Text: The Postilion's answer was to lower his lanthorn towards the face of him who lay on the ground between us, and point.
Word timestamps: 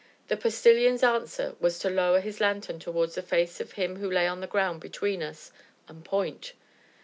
The 0.29 0.35
Postilion's 0.35 1.03
answer 1.03 1.53
was 1.59 1.77
to 1.77 1.89
lower 1.91 2.21
his 2.21 2.41
lanthorn 2.41 2.79
towards 2.79 3.13
the 3.13 3.21
face 3.21 3.61
of 3.61 3.73
him 3.73 3.97
who 3.97 4.09
lay 4.09 4.25
on 4.25 4.41
the 4.41 4.47
ground 4.47 4.81
between 4.81 5.21
us, 5.21 5.51
and 5.87 6.03
point. 6.03 6.53